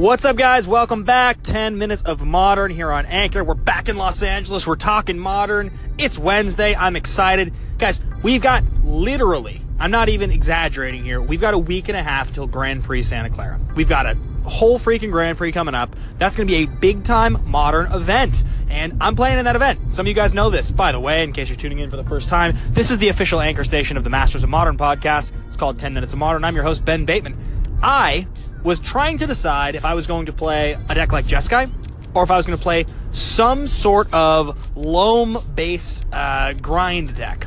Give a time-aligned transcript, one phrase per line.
[0.00, 0.66] What's up, guys?
[0.66, 1.42] Welcome back.
[1.42, 3.44] 10 minutes of modern here on Anchor.
[3.44, 4.66] We're back in Los Angeles.
[4.66, 5.70] We're talking modern.
[5.98, 6.74] It's Wednesday.
[6.74, 7.52] I'm excited.
[7.76, 12.02] Guys, we've got literally, I'm not even exaggerating here, we've got a week and a
[12.02, 13.60] half till Grand Prix Santa Clara.
[13.76, 14.14] We've got a
[14.48, 15.94] whole freaking Grand Prix coming up.
[16.16, 18.42] That's going to be a big time modern event.
[18.70, 19.94] And I'm playing in that event.
[19.94, 20.70] Some of you guys know this.
[20.70, 23.10] By the way, in case you're tuning in for the first time, this is the
[23.10, 25.32] official anchor station of the Masters of Modern podcast.
[25.46, 26.42] It's called 10 Minutes of Modern.
[26.42, 27.36] I'm your host, Ben Bateman.
[27.82, 28.26] I
[28.62, 31.72] was trying to decide if I was going to play a deck like Jeskai
[32.14, 37.46] or if I was going to play some sort of loam base uh, grind deck.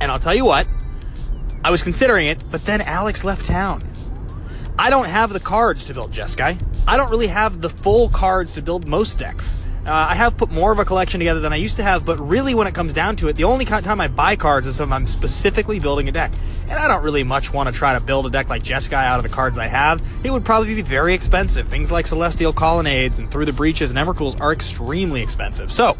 [0.00, 0.66] And I'll tell you what,
[1.64, 3.86] I was considering it, but then Alex left town.
[4.78, 6.60] I don't have the cards to build Jeskai.
[6.86, 9.62] I don't really have the full cards to build most decks.
[9.86, 12.18] Uh, I have put more of a collection together than I used to have, but
[12.18, 14.90] really, when it comes down to it, the only time I buy cards is if
[14.90, 16.32] I'm specifically building a deck.
[16.68, 19.18] And I don't really much want to try to build a deck like Jeskai out
[19.18, 20.02] of the cards I have.
[20.24, 21.68] It would probably be very expensive.
[21.68, 25.70] Things like Celestial Colonnades and Through the Breaches and Emrakuls are extremely expensive.
[25.70, 25.98] So,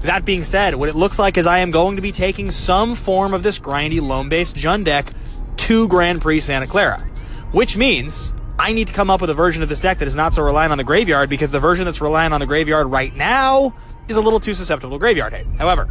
[0.00, 2.94] that being said, what it looks like is I am going to be taking some
[2.94, 5.10] form of this grindy loam based Jund deck
[5.56, 7.00] to Grand Prix Santa Clara,
[7.52, 10.14] which means I need to come up with a version of this deck that is
[10.14, 13.14] not so reliant on the graveyard because the version that's reliant on the graveyard right
[13.14, 13.74] now
[14.08, 15.46] is a little too susceptible to graveyard hate.
[15.58, 15.88] However,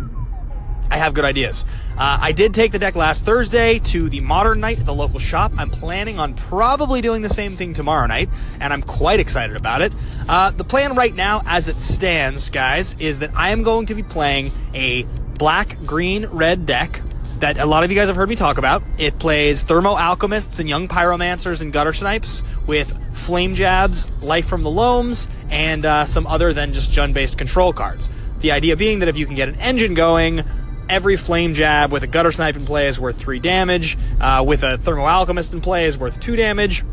[0.89, 1.66] I have good ideas.
[1.97, 5.20] Uh, I did take the deck last Thursday to the Modern Night at the local
[5.20, 5.52] shop.
[5.58, 9.81] I'm planning on probably doing the same thing tomorrow night, and I'm quite excited about
[9.81, 9.95] it.
[10.30, 13.95] Uh, the plan right now, as it stands, guys, is that I am going to
[13.95, 15.03] be playing a
[15.38, 17.02] black, green, red deck
[17.44, 18.81] that a lot of you guys have heard me talk about.
[18.97, 24.63] It plays Thermo Alchemists and Young Pyromancers and Gutter Snipes with Flame Jabs, Life from
[24.63, 28.09] the Loams, and uh, some other than just Jund based control cards.
[28.39, 30.45] The idea being that if you can get an engine going,
[30.88, 34.64] every Flame Jab with a Gutter Snipe in play is worth 3 damage, uh, with
[34.64, 36.86] a Thermo Alchemist in play is worth 2 damage,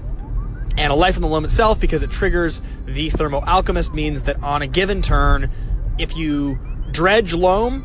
[0.77, 4.43] and a Life from the Loam itself, because it triggers the Thermo Alchemist, means that
[4.43, 5.49] on a given turn,
[5.97, 6.59] if you
[6.91, 7.85] dredge Loam,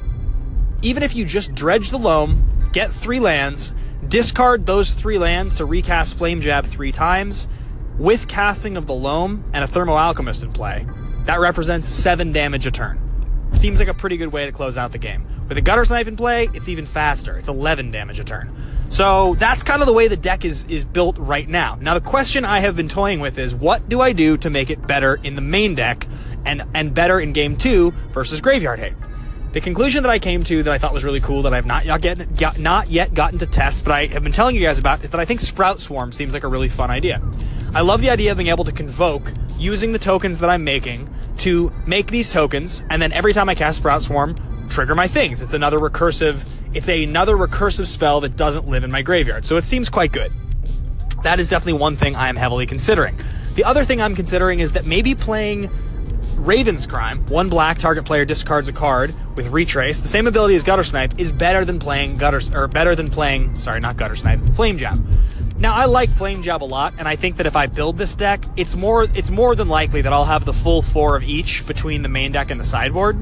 [0.86, 3.74] even if you just dredge the loam, get three lands,
[4.10, 7.48] discard those three lands to recast Flame Jab three times,
[7.98, 10.86] with casting of the loam and a Thermo Alchemist in play,
[11.24, 13.00] that represents seven damage a turn.
[13.56, 15.26] Seems like a pretty good way to close out the game.
[15.48, 17.38] With a Gutter Snipe in play, it's even faster.
[17.38, 18.54] It's 11 damage a turn.
[18.90, 21.78] So that's kind of the way the deck is, is built right now.
[21.80, 24.70] Now, the question I have been toying with is what do I do to make
[24.70, 26.06] it better in the main deck
[26.44, 28.94] and, and better in game two versus Graveyard Hate?
[29.56, 31.86] The conclusion that I came to that I thought was really cool that I've not
[31.86, 34.80] yet, get, got, not yet gotten to test, but I have been telling you guys
[34.80, 37.22] about, is that I think Sprout Swarm seems like a really fun idea.
[37.74, 41.10] I love the idea of being able to convoke using the tokens that I'm making
[41.38, 44.36] to make these tokens, and then every time I cast Sprout Swarm,
[44.68, 45.42] trigger my things.
[45.42, 46.46] It's another recursive.
[46.74, 50.34] It's another recursive spell that doesn't live in my graveyard, so it seems quite good.
[51.24, 53.18] That is definitely one thing I am heavily considering.
[53.54, 55.70] The other thing I'm considering is that maybe playing
[56.46, 60.02] Raven's Crime, one black target player discards a card with retrace.
[60.02, 63.56] The same ability as Gutter Snipe is better than playing Gutter or better than playing
[63.56, 65.04] sorry, not Gutter Snipe, Flame Jab.
[65.58, 68.14] Now I like Flame Jab a lot, and I think that if I build this
[68.14, 71.66] deck, it's more it's more than likely that I'll have the full four of each
[71.66, 73.18] between the main deck and the sideboard.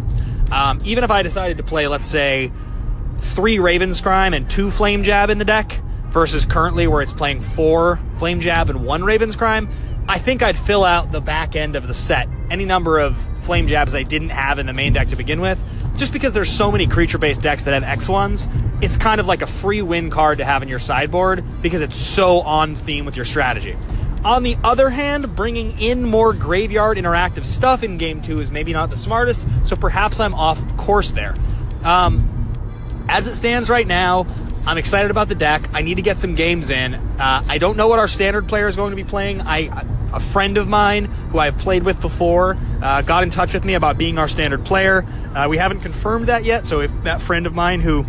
[0.51, 2.51] Um, even if I decided to play, let's say,
[3.21, 5.79] three Raven's Crime and two Flame Jab in the deck,
[6.13, 9.67] versus currently where it's playing four Flame Jab and one Raven's Crime,
[10.07, 13.67] I think I'd fill out the back end of the set, any number of flame
[13.67, 15.61] jabs I didn't have in the main deck to begin with.
[15.95, 19.41] Just because there's so many creature based decks that have X1s, it's kind of like
[19.41, 23.15] a free win card to have in your sideboard because it's so on theme with
[23.15, 23.77] your strategy.
[24.25, 28.73] On the other hand, bringing in more graveyard interactive stuff in game two is maybe
[28.73, 31.35] not the smartest, so perhaps I'm off course there.
[31.83, 32.29] Um,
[33.09, 34.25] as it stands right now,
[34.65, 35.69] I'm excited about the deck.
[35.73, 36.93] I need to get some games in.
[36.93, 39.41] Uh, I don't know what our standard player is going to be playing.
[39.41, 43.65] I a friend of mine who I've played with before uh, got in touch with
[43.65, 45.05] me about being our standard player.
[45.35, 48.05] Uh, we haven't confirmed that yet, so if that friend of mine who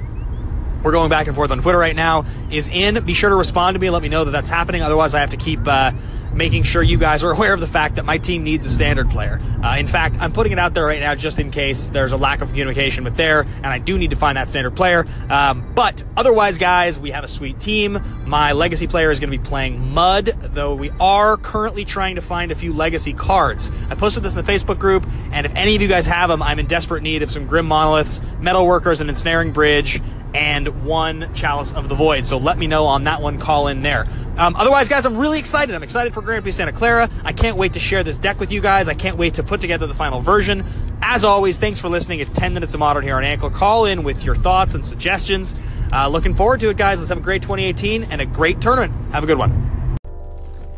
[0.82, 3.74] we're going back and forth on Twitter right now is in, be sure to respond
[3.74, 4.82] to me and let me know that that's happening.
[4.82, 5.92] Otherwise, I have to keep uh,
[6.34, 9.10] making sure you guys are aware of the fact that my team needs a standard
[9.10, 9.40] player.
[9.62, 12.16] Uh, in fact, I'm putting it out there right now just in case there's a
[12.16, 15.06] lack of communication with there, and I do need to find that standard player.
[15.30, 18.00] Um, but otherwise, guys, we have a sweet team.
[18.26, 22.22] My legacy player is going to be playing Mud, though we are currently trying to
[22.22, 23.70] find a few legacy cards.
[23.88, 26.42] I posted this in the Facebook group, and if any of you guys have them,
[26.42, 30.00] I'm in desperate need of some Grim Monoliths, Metal Workers, an Ensnaring Bridge,
[30.34, 32.26] and one Chalice of the Void.
[32.26, 33.38] So let me know on that one.
[33.38, 34.06] Call in there.
[34.36, 35.74] Um, otherwise, guys, I'm really excited.
[35.74, 37.08] I'm excited for Grand Prix Santa Clara.
[37.24, 38.88] I can't wait to share this deck with you guys.
[38.88, 40.64] I can't wait to put together the final version.
[41.00, 42.18] As always, thanks for listening.
[42.18, 43.48] It's 10 minutes of modern here on Anchor.
[43.48, 45.60] Call in with your thoughts and suggestions.
[45.92, 46.98] Uh, looking forward to it, guys.
[46.98, 48.92] Let's have a great 2018 and a great tournament.
[49.12, 49.96] Have a good one.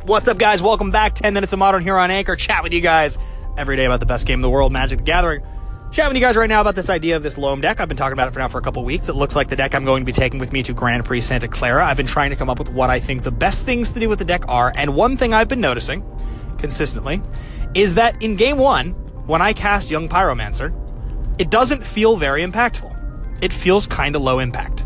[0.05, 0.63] What's up, guys?
[0.63, 1.15] Welcome back.
[1.15, 2.37] 10 minutes of modern here on Anchor.
[2.37, 3.17] Chat with you guys
[3.57, 5.43] every day about the best game in the world, Magic the Gathering.
[5.93, 7.81] Chat with you guys right now about this idea of this Loam deck.
[7.81, 9.09] I've been talking about it for now for a couple weeks.
[9.09, 11.23] It looks like the deck I'm going to be taking with me to Grand Prix
[11.23, 11.87] Santa Clara.
[11.87, 14.09] I've been trying to come up with what I think the best things to do
[14.09, 16.05] with the deck are, and one thing I've been noticing
[16.59, 17.23] consistently
[17.75, 18.91] is that in game one,
[19.27, 20.75] when I cast Young Pyromancer,
[21.39, 22.95] it doesn't feel very impactful.
[23.41, 24.85] It feels kind of low impact.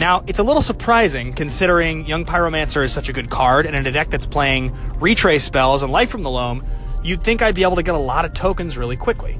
[0.00, 3.86] Now, it's a little surprising considering Young Pyromancer is such a good card, and in
[3.86, 6.64] a deck that's playing retrace spells and Life from the Loam,
[7.04, 9.38] you'd think I'd be able to get a lot of tokens really quickly.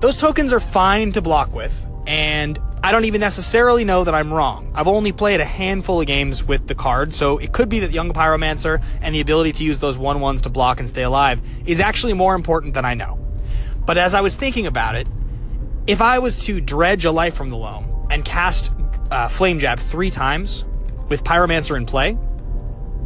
[0.00, 1.74] Those tokens are fine to block with,
[2.06, 4.70] and I don't even necessarily know that I'm wrong.
[4.74, 7.92] I've only played a handful of games with the card, so it could be that
[7.92, 11.40] Young Pyromancer and the ability to use those 1 1s to block and stay alive
[11.64, 13.18] is actually more important than I know.
[13.86, 15.08] But as I was thinking about it,
[15.86, 18.70] if I was to dredge a life from the loam and cast
[19.10, 20.66] uh, Flame Jab three times
[21.08, 22.18] with Pyromancer in play,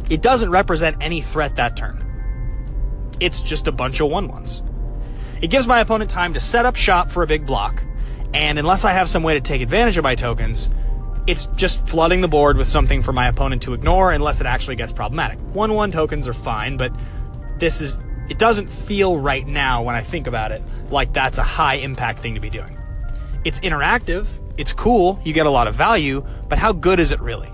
[0.09, 2.05] it doesn't represent any threat that turn.
[3.21, 4.68] It's just a bunch of 1 1s.
[5.41, 7.83] It gives my opponent time to set up shop for a big block,
[8.33, 10.69] and unless I have some way to take advantage of my tokens,
[11.27, 14.75] it's just flooding the board with something for my opponent to ignore unless it actually
[14.75, 15.39] gets problematic.
[15.53, 16.91] 1 1 tokens are fine, but
[17.57, 17.99] this is.
[18.29, 22.19] It doesn't feel right now when I think about it like that's a high impact
[22.19, 22.77] thing to be doing.
[23.43, 24.27] It's interactive,
[24.57, 27.49] it's cool, you get a lot of value, but how good is it really?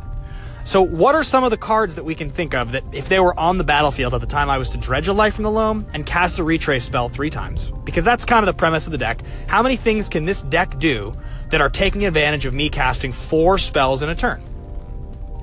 [0.66, 3.20] So, what are some of the cards that we can think of that, if they
[3.20, 5.52] were on the battlefield at the time I was to dredge a life from the
[5.52, 7.72] loam and cast a retrace spell three times?
[7.84, 9.22] Because that's kind of the premise of the deck.
[9.46, 11.16] How many things can this deck do
[11.52, 14.44] that are taking advantage of me casting four spells in a turn?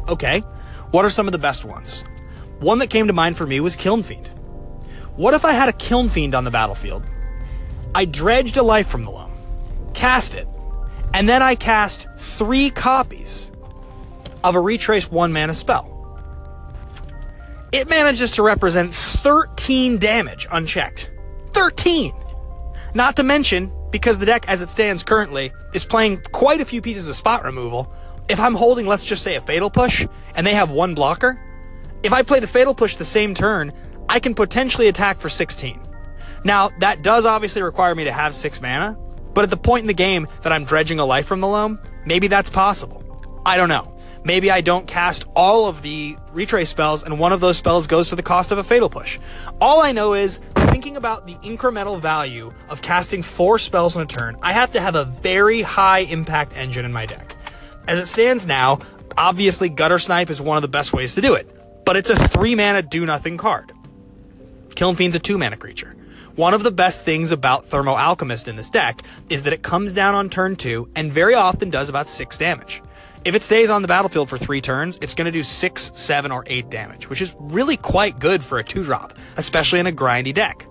[0.09, 0.41] Okay,
[0.91, 2.03] what are some of the best ones?
[2.59, 4.27] One that came to mind for me was Kiln Fiend.
[5.15, 7.05] What if I had a Kiln Fiend on the battlefield?
[7.95, 9.31] I dredged a life from the loam,
[9.95, 10.49] cast it,
[11.15, 13.53] and then I cast three copies
[14.45, 15.89] of a retrace one mana spell.
[17.73, 21.11] It manages to represent 13 damage unchecked.
[21.53, 22.13] 13!
[22.95, 26.83] Not to mention, because the deck as it stands currently is playing quite a few
[26.83, 27.93] pieces of spot removal,
[28.29, 31.41] if I'm holding, let's just say, a Fatal Push, and they have one blocker,
[32.03, 33.73] if I play the Fatal Push the same turn,
[34.09, 35.81] I can potentially attack for 16.
[36.45, 38.99] Now, that does obviously require me to have 6 mana,
[39.33, 41.79] but at the point in the game that I'm dredging a life from the loam,
[42.05, 43.03] maybe that's possible.
[43.47, 43.92] I don't know.
[44.25, 48.11] Maybe I don't cast all of the retrace spells and one of those spells goes
[48.11, 49.19] to the cost of a fatal push.
[49.61, 54.07] All I know is thinking about the incremental value of casting four spells in a
[54.07, 57.37] turn, I have to have a very high impact engine in my deck.
[57.89, 58.79] As it stands now,
[59.17, 62.29] obviously Gutter Snipe is one of the best ways to do it, but it's a
[62.29, 63.73] three mana do nothing card.
[64.77, 65.97] Kiln Fiend's a two mana creature.
[66.37, 69.93] One of the best things about Thermo Alchemist in this deck is that it comes
[69.93, 72.83] down on turn two and very often does about six damage.
[73.25, 76.33] If it stays on the battlefield for three turns, it's going to do six, seven,
[76.33, 79.93] or eight damage, which is really quite good for a two drop, especially in a
[79.93, 80.67] grindy deck.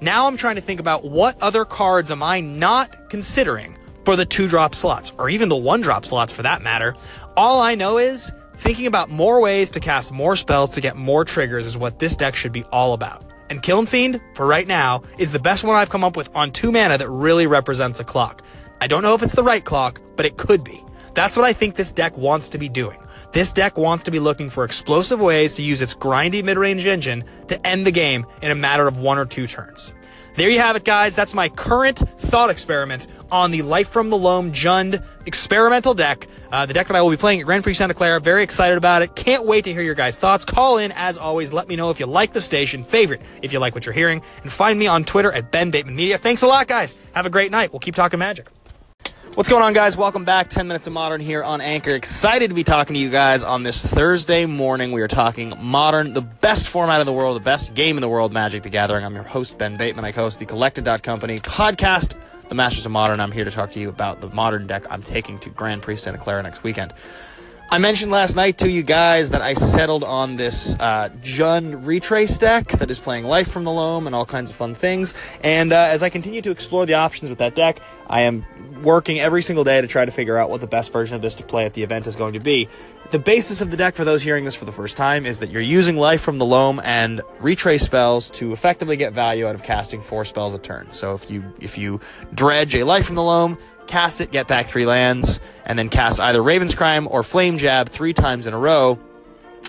[0.00, 4.24] Now I'm trying to think about what other cards am I not considering for the
[4.24, 6.96] two drop slots, or even the one drop slots for that matter.
[7.36, 11.26] All I know is thinking about more ways to cast more spells to get more
[11.26, 13.22] triggers is what this deck should be all about.
[13.50, 16.52] And Kiln Fiend, for right now, is the best one I've come up with on
[16.52, 18.42] two mana that really represents a clock.
[18.80, 20.82] I don't know if it's the right clock, but it could be.
[21.14, 22.98] That's what I think this deck wants to be doing.
[23.32, 27.24] This deck wants to be looking for explosive ways to use its grindy mid-range engine
[27.48, 29.92] to end the game in a matter of one or two turns.
[30.34, 31.14] There you have it, guys.
[31.14, 36.26] That's my current thought experiment on the Life from the Loam Jund experimental deck.
[36.50, 38.18] Uh, the deck that I will be playing at Grand Prix Santa Clara.
[38.18, 39.14] Very excited about it.
[39.14, 40.46] Can't wait to hear your guys' thoughts.
[40.46, 41.52] Call in, as always.
[41.52, 44.22] Let me know if you like the station, favorite if you like what you're hearing,
[44.42, 46.16] and find me on Twitter at Ben Bateman Media.
[46.16, 46.94] Thanks a lot, guys.
[47.12, 47.70] Have a great night.
[47.70, 48.48] We'll keep talking magic.
[49.34, 49.96] What's going on, guys?
[49.96, 50.50] Welcome back.
[50.50, 51.92] 10 Minutes of Modern here on Anchor.
[51.92, 54.92] Excited to be talking to you guys on this Thursday morning.
[54.92, 58.10] We are talking Modern, the best format in the world, the best game in the
[58.10, 59.06] world, Magic the Gathering.
[59.06, 60.04] I'm your host, Ben Bateman.
[60.04, 62.18] I host the Collected Company podcast,
[62.50, 63.20] The Masters of Modern.
[63.20, 65.96] I'm here to talk to you about the Modern deck I'm taking to Grand Prix
[65.96, 66.92] Santa Clara next weekend.
[67.72, 72.36] I mentioned last night to you guys that I settled on this uh, Jund Retrace
[72.36, 75.14] deck that is playing Life from the Loam and all kinds of fun things.
[75.42, 78.44] And uh, as I continue to explore the options with that deck, I am
[78.82, 81.34] working every single day to try to figure out what the best version of this
[81.36, 82.68] to play at the event is going to be.
[83.10, 85.50] The basis of the deck for those hearing this for the first time is that
[85.50, 89.62] you're using Life from the Loam and Retrace spells to effectively get value out of
[89.62, 90.92] casting four spells a turn.
[90.92, 92.00] So if you if you
[92.34, 96.20] dredge a Life from the Loam, cast it, get back three lands, and then cast
[96.20, 98.98] either Raven's Crime or Flame Jab three times in a row,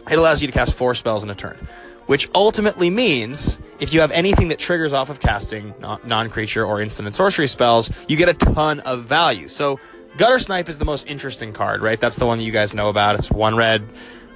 [0.10, 1.68] it allows you to cast four spells in a turn.
[2.06, 6.82] Which ultimately means if you have anything that triggers off of casting non creature or
[6.82, 9.48] instant and sorcery spells, you get a ton of value.
[9.48, 9.80] So
[10.18, 12.00] Gutter Snipe is the most interesting card, right?
[12.00, 13.16] That's the one that you guys know about.
[13.16, 13.88] It's one red,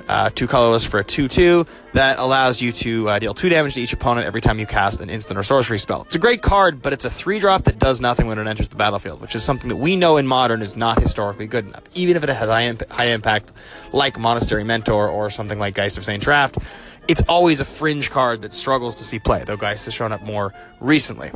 [0.07, 3.73] uh, two colorless for a 2 2 that allows you to uh, deal 2 damage
[3.75, 6.03] to each opponent every time you cast an instant or sorcery spell.
[6.03, 8.67] It's a great card, but it's a 3 drop that does nothing when it enters
[8.67, 11.83] the battlefield, which is something that we know in Modern is not historically good enough.
[11.93, 13.51] Even if it has high, imp- high impact,
[13.91, 16.23] like Monastery Mentor or something like Geist of St.
[16.23, 16.63] Traft.
[17.07, 20.21] it's always a fringe card that struggles to see play, though Geist has shown up
[20.23, 21.31] more recently.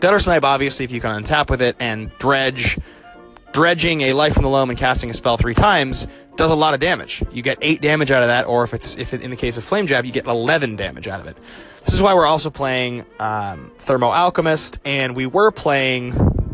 [0.00, 2.76] Gutter Snipe, obviously, if you can untap with it and dredge,
[3.52, 6.06] dredging a life from the loam and casting a spell three times
[6.36, 7.22] does a lot of damage.
[7.30, 9.56] You get eight damage out of that, or if it's if it, in the case
[9.58, 11.36] of Flame Jab, you get eleven damage out of it.
[11.84, 16.12] This is why we're also playing um, Thermo Alchemist, and we were playing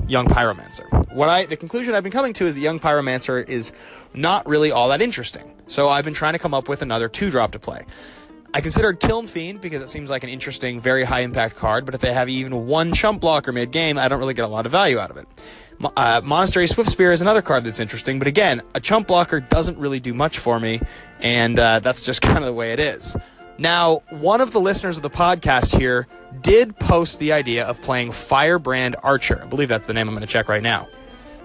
[0.08, 1.14] Young Pyromancer.
[1.14, 3.72] What I the conclusion I've been coming to is that Young Pyromancer is
[4.14, 5.54] not really all that interesting.
[5.66, 7.84] So I've been trying to come up with another two drop to play.
[8.54, 11.94] I considered Kiln Fiend because it seems like an interesting, very high impact card, but
[11.94, 14.64] if they have even one chump blocker mid game, I don't really get a lot
[14.64, 15.28] of value out of it.
[15.96, 20.00] Uh, Monastery Swiftspear is another card that's interesting, but again, a chump blocker doesn't really
[20.00, 20.80] do much for me,
[21.20, 23.16] and uh, that's just kind of the way it is.
[23.58, 26.06] Now, one of the listeners of the podcast here
[26.40, 29.42] did post the idea of playing Firebrand Archer.
[29.42, 30.88] I believe that's the name I'm going to check right now.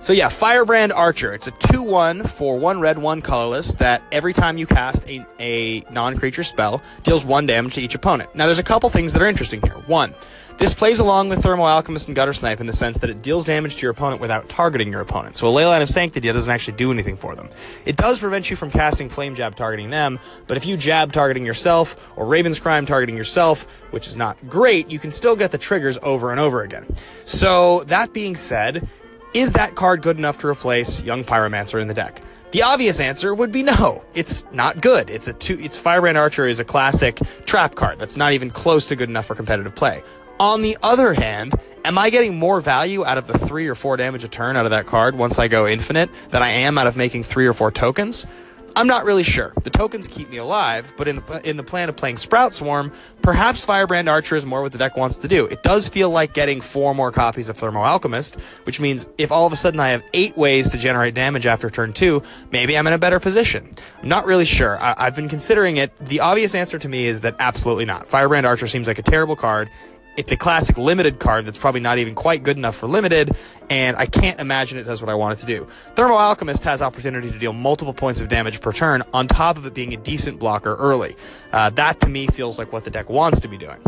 [0.04, 1.34] So yeah, Firebrand Archer.
[1.34, 5.80] It's a 2-1 for one red, one colorless that every time you cast a, a
[5.92, 8.36] non-creature spell deals one damage to each opponent.
[8.36, 9.76] Now there's a couple things that are interesting here.
[9.88, 10.14] One,
[10.58, 13.46] this plays along with Thermo Alchemist and Gutter Snipe in the sense that it deals
[13.46, 15.38] damage to your opponent without targeting your opponent.
[15.38, 17.48] So a Leyline of Sanctity doesn't actually do anything for them.
[17.86, 21.46] It does prevent you from casting Flame Jab targeting them, but if you jab targeting
[21.46, 25.58] yourself or Raven's Crime targeting yourself, which is not great, you can still get the
[25.58, 26.94] triggers over and over again.
[27.24, 28.86] So that being said,
[29.34, 32.22] is that card good enough to replace Young Pyromancer in the deck?
[32.52, 34.04] The obvious answer would be no.
[34.14, 35.10] It's not good.
[35.10, 38.88] It's a two, it's Firebrand Archer is a classic trap card that's not even close
[38.90, 40.04] to good enough for competitive play.
[40.40, 43.98] On the other hand, am I getting more value out of the three or four
[43.98, 46.86] damage a turn out of that card once I go infinite than I am out
[46.86, 48.28] of making three or four tokens?
[48.76, 49.54] I'm not really sure.
[49.64, 52.92] The tokens keep me alive, but in the in the plan of playing Sprout Swarm,
[53.22, 55.46] perhaps Firebrand Archer is more what the deck wants to do.
[55.46, 59.46] It does feel like getting four more copies of Thermo Alchemist, which means if all
[59.46, 62.88] of a sudden I have eight ways to generate damage after turn two, maybe I'm
[62.88, 63.70] in a better position.
[64.02, 64.80] I'm not really sure.
[64.80, 65.96] I, I've been considering it.
[66.04, 68.08] The obvious answer to me is that absolutely not.
[68.08, 69.70] Firebrand Archer seems like a terrible card
[70.16, 73.36] it's a classic limited card that's probably not even quite good enough for limited,
[73.70, 75.68] and I can't imagine it does what I want it to do.
[75.96, 79.66] Thermo Alchemist has opportunity to deal multiple points of damage per turn on top of
[79.66, 81.16] it being a decent blocker early.
[81.52, 83.80] Uh, that to me feels like what the deck wants to be doing.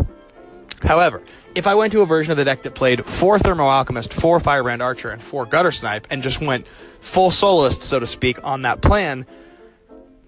[0.82, 1.22] However,
[1.54, 4.40] if I went to a version of the deck that played four Thermo Alchemist, four
[4.40, 6.66] Firebrand Archer, and four Gutter Snipe, and just went
[7.00, 9.26] full soloist, so to speak, on that plan,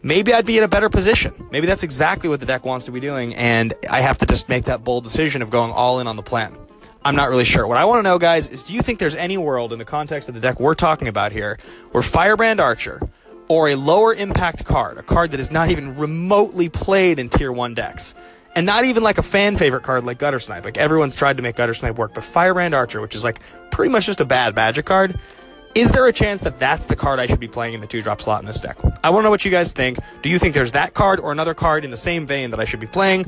[0.03, 1.33] maybe I'd be in a better position.
[1.51, 4.49] Maybe that's exactly what the deck wants to be doing, and I have to just
[4.49, 6.57] make that bold decision of going all in on the plan.
[7.05, 7.67] I'm not really sure.
[7.67, 9.85] What I want to know, guys, is do you think there's any world in the
[9.85, 11.59] context of the deck we're talking about here
[11.93, 13.01] where Firebrand Archer
[13.49, 17.51] or a lower impact card, a card that is not even remotely played in tier
[17.51, 18.15] 1 decks,
[18.55, 21.43] and not even like a fan favorite card like Gutter Snipe, like everyone's tried to
[21.43, 23.41] make Gutter Snipe work, but Firebrand Archer, which is like
[23.71, 25.19] pretty much just a bad magic card,
[25.75, 28.03] is there a chance that that's the card I should be playing in the two
[28.03, 28.79] drop slot in this deck?
[29.05, 29.99] I want to know what you guys think.
[30.23, 32.65] Do you think there's that card or another card in the same vein that I
[32.65, 33.27] should be playing?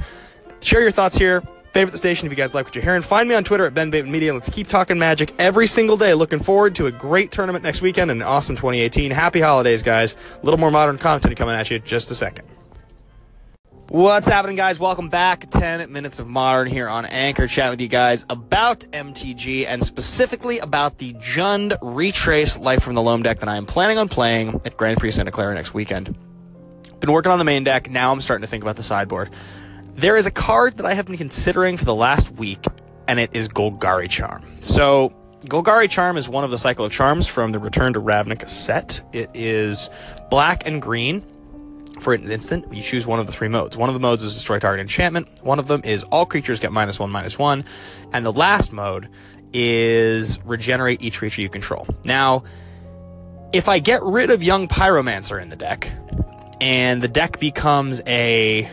[0.61, 1.43] Share your thoughts here.
[1.73, 3.03] Favorite the station if you guys like what you're hearing.
[3.03, 4.35] Find me on Twitter at Ben Bateman Media.
[4.35, 6.15] Let's keep talking magic every single day.
[6.15, 9.13] Looking forward to a great tournament next weekend and an awesome 2018.
[9.13, 10.17] Happy holidays, guys.
[10.43, 12.49] A little more modern content coming at you in just a second.
[13.91, 14.79] What's happening, guys?
[14.79, 15.51] Welcome back.
[15.51, 17.49] 10 minutes of modern here on Anchor.
[17.49, 23.03] Chat with you guys about MTG and specifically about the Jund Retrace Life from the
[23.03, 26.17] Loam deck that I am planning on playing at Grand Prix Santa Clara next weekend.
[27.01, 27.91] Been working on the main deck.
[27.91, 29.31] Now I'm starting to think about the sideboard.
[29.97, 32.65] There is a card that I have been considering for the last week,
[33.09, 34.45] and it is Golgari Charm.
[34.61, 35.13] So,
[35.47, 39.03] Golgari Charm is one of the Cycle of Charms from the Return to Ravnica set.
[39.13, 39.91] It is
[40.31, 41.25] black and green
[42.01, 43.77] for an instant, you choose one of the three modes.
[43.77, 45.29] One of the modes is destroy target enchantment.
[45.43, 47.65] One of them is all creatures get minus one, minus one.
[48.13, 49.09] And the last mode
[49.53, 51.87] is regenerate each creature you control.
[52.05, 52.45] Now,
[53.53, 55.91] if I get rid of Young Pyromancer in the deck,
[56.61, 58.71] and the deck becomes a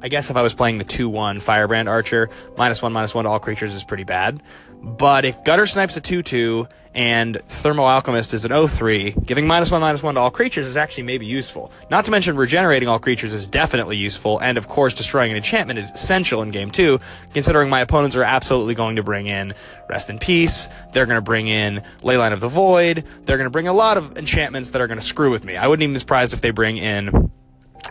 [0.00, 3.24] I guess if I was playing the 2 1 Firebrand Archer, minus 1, minus 1
[3.24, 4.40] to all creatures is pretty bad.
[4.82, 9.46] But if Gutter Snipe's a 2 2 and Thermo Alchemist is an 0 3, giving
[9.46, 11.70] minus 1, minus 1 to all creatures is actually maybe useful.
[11.90, 15.78] Not to mention regenerating all creatures is definitely useful, and of course, destroying an enchantment
[15.78, 16.98] is essential in game 2,
[17.34, 19.54] considering my opponents are absolutely going to bring in
[19.88, 23.50] Rest in Peace, they're going to bring in Leyline of the Void, they're going to
[23.50, 25.56] bring a lot of enchantments that are going to screw with me.
[25.56, 27.27] I wouldn't even be surprised if they bring in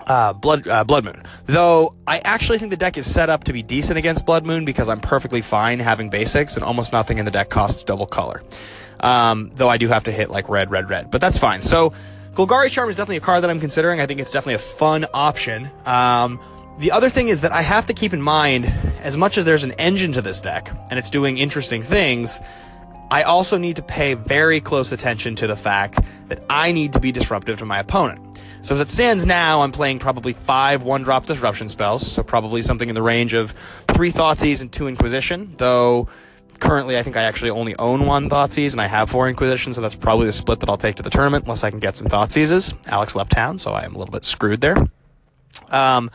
[0.07, 1.23] uh, Blood uh, Blood Moon.
[1.45, 4.65] Though I actually think the deck is set up to be decent against Blood Moon
[4.65, 8.41] because I'm perfectly fine having basics and almost nothing in the deck costs double color.
[8.99, 11.61] Um, though I do have to hit like red, red, red, but that's fine.
[11.61, 11.93] So
[12.33, 14.01] Golgari Charm is definitely a card that I'm considering.
[14.01, 15.69] I think it's definitely a fun option.
[15.85, 16.39] Um,
[16.79, 18.65] the other thing is that I have to keep in mind,
[19.01, 22.39] as much as there's an engine to this deck and it's doing interesting things,
[23.09, 26.99] I also need to pay very close attention to the fact that I need to
[26.99, 28.21] be disruptive to my opponent.
[28.61, 32.89] So as it stands now, I'm playing probably five one-drop disruption spells, so probably something
[32.89, 33.53] in the range of
[33.93, 36.09] three Thoughtseize and two Inquisition, though
[36.59, 39.81] currently I think I actually only own one Thoughtseize and I have four Inquisition, so
[39.81, 42.07] that's probably the split that I'll take to the tournament unless I can get some
[42.07, 42.73] Thoughtseizes.
[42.87, 44.87] Alex left town, so I am a little bit screwed there.
[45.69, 46.11] Um,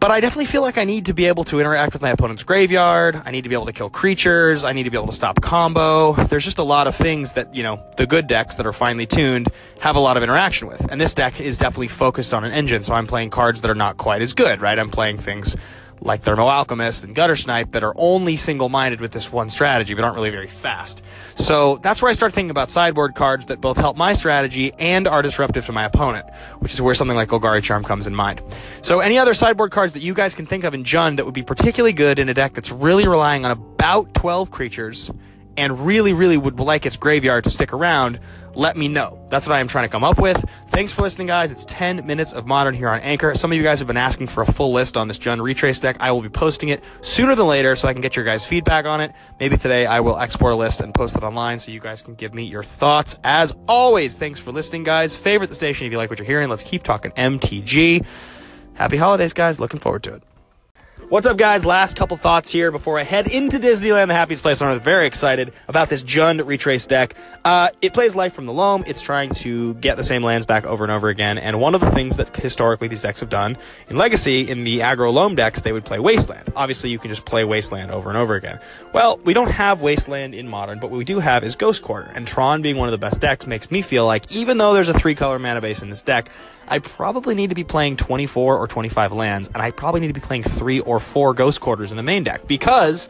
[0.00, 2.44] but I definitely feel like I need to be able to interact with my opponent's
[2.44, 3.20] graveyard.
[3.24, 4.64] I need to be able to kill creatures.
[4.64, 6.12] I need to be able to stop combo.
[6.12, 9.06] There's just a lot of things that, you know, the good decks that are finely
[9.06, 9.48] tuned
[9.80, 10.90] have a lot of interaction with.
[10.90, 13.74] And this deck is definitely focused on an engine, so I'm playing cards that are
[13.74, 14.78] not quite as good, right?
[14.78, 15.56] I'm playing things
[16.00, 19.94] like Thermo Alchemist and Gutter Snipe that are only single minded with this one strategy,
[19.94, 21.02] but aren't really very fast.
[21.34, 25.06] So that's where I start thinking about sideboard cards that both help my strategy and
[25.06, 26.28] are disruptive to my opponent,
[26.58, 28.42] which is where something like Golgari Charm comes in mind.
[28.82, 31.34] So any other sideboard cards that you guys can think of in Jund that would
[31.34, 35.10] be particularly good in a deck that's really relying on about 12 creatures
[35.58, 38.20] and really, really would like its graveyard to stick around,
[38.54, 39.20] let me know.
[39.28, 40.42] That's what I am trying to come up with.
[40.70, 41.52] Thanks for listening, guys.
[41.52, 43.34] It's 10 minutes of modern here on Anchor.
[43.34, 45.80] Some of you guys have been asking for a full list on this Jund Retrace
[45.80, 45.96] deck.
[46.00, 48.86] I will be posting it sooner than later so I can get your guys' feedback
[48.86, 49.12] on it.
[49.38, 52.14] Maybe today I will export a list and post it online so you guys can
[52.14, 53.18] give me your thoughts.
[53.24, 55.16] As always, thanks for listening, guys.
[55.16, 56.48] Favorite the station if you like what you're hearing.
[56.48, 58.06] Let's keep talking MTG.
[58.74, 59.58] Happy holidays, guys.
[59.58, 60.22] Looking forward to it.
[61.10, 61.64] What's up, guys?
[61.64, 64.82] Last couple thoughts here before I head into Disneyland, the happiest place on earth.
[64.82, 67.14] Very excited about this Jund Retrace deck.
[67.46, 68.84] Uh, it plays Life from the Loam.
[68.86, 71.38] It's trying to get the same lands back over and over again.
[71.38, 73.56] And one of the things that historically these decks have done
[73.88, 76.52] in Legacy, in the aggro Loam decks, they would play Wasteland.
[76.54, 78.60] Obviously, you can just play Wasteland over and over again.
[78.92, 82.10] Well, we don't have Wasteland in Modern, but what we do have is Ghost Quarter.
[82.14, 84.90] And Tron being one of the best decks makes me feel like even though there's
[84.90, 86.28] a three color mana base in this deck,
[86.70, 90.12] I probably need to be playing 24 or 25 lands, and I probably need to
[90.12, 93.08] be playing three or four Ghost Quarters in the main deck because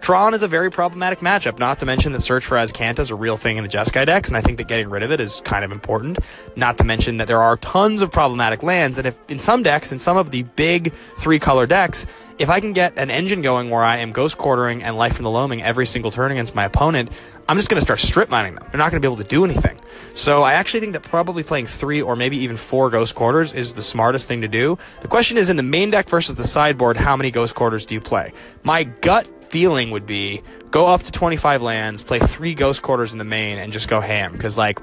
[0.00, 3.14] Tron is a very problematic matchup, not to mention that Search for Azcanta is a
[3.14, 5.42] real thing in the Jeskai decks, and I think that getting rid of it is
[5.44, 6.18] kind of important.
[6.56, 9.92] Not to mention that there are tons of problematic lands, and if in some decks,
[9.92, 12.06] in some of the big three color decks,
[12.38, 15.24] if I can get an engine going where I am ghost quartering and life in
[15.24, 17.12] the loaming every single turn against my opponent,
[17.46, 18.66] I'm just going to start strip mining them.
[18.70, 19.78] They're not going to be able to do anything.
[20.14, 23.74] So I actually think that probably playing three or maybe even four ghost quarters is
[23.74, 24.78] the smartest thing to do.
[25.02, 27.94] The question is in the main deck versus the sideboard, how many ghost quarters do
[27.94, 28.32] you play?
[28.62, 33.18] My gut feeling would be go up to 25 lands, play three ghost quarters in
[33.18, 34.32] the main, and just go ham.
[34.32, 34.80] Because like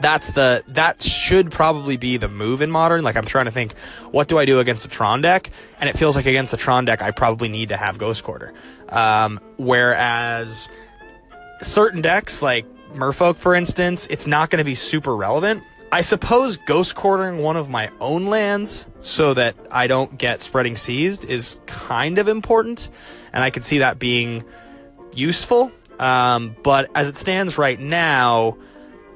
[0.00, 3.02] that's the that should probably be the move in modern.
[3.02, 3.76] Like I'm trying to think,
[4.10, 5.50] what do I do against a Tron deck?
[5.80, 8.52] And it feels like against a Tron deck, I probably need to have Ghost Quarter.
[8.88, 10.68] Um, whereas
[11.60, 15.62] certain decks like Merfolk, for instance, it's not going to be super relevant.
[15.90, 20.76] I suppose ghost quartering one of my own lands so that I don't get Spreading
[20.76, 22.90] Seas is kind of important,
[23.32, 24.44] and I could see that being
[25.14, 25.72] useful.
[25.98, 28.58] Um, but as it stands right now,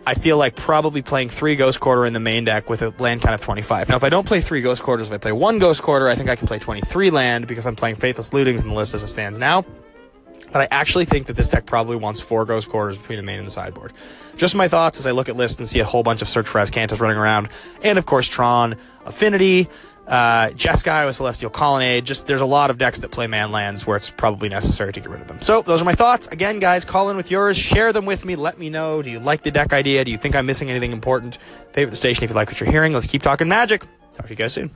[0.07, 3.21] I feel like probably playing three Ghost Quarter in the main deck with a land
[3.23, 3.89] count of 25.
[3.89, 6.15] Now, if I don't play three Ghost Quarters, if I play one Ghost Quarter, I
[6.15, 9.05] think I can play 23 land because I'm playing Faithless Lootings in the list as
[9.05, 9.65] it stands now.
[10.53, 13.39] But I actually think that this deck probably wants four Ghost Quarters between the main
[13.39, 13.93] and the sideboard.
[14.37, 16.47] Just my thoughts as I look at lists and see a whole bunch of Search
[16.47, 17.49] for Azcantas running around.
[17.83, 19.69] And of course, Tron, Affinity,
[20.07, 22.05] uh, Jeskai with Celestial Colonnade.
[22.05, 25.01] Just there's a lot of decks that play man lands where it's probably necessary to
[25.01, 25.41] get rid of them.
[25.41, 26.27] So those are my thoughts.
[26.29, 27.57] Again, guys, call in with yours.
[27.57, 28.37] Share them with me.
[28.37, 29.03] Let me know.
[29.03, 30.05] Do you like the deck idea?
[30.05, 31.39] Do you think I'm missing anything important?
[31.73, 32.93] Favorite the station if you like what you're hearing.
[32.93, 33.87] Let's keep talking magic.
[34.15, 34.71] Talk to you guys soon.